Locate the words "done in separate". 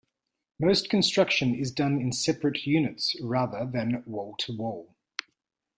1.71-2.65